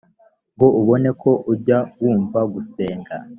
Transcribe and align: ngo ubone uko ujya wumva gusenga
ngo 0.55 0.67
ubone 0.79 1.07
uko 1.13 1.29
ujya 1.53 1.79
wumva 2.01 2.39
gusenga 2.53 3.13